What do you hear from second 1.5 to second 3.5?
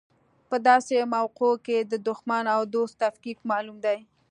کې د دوښمن او دوست تفکیک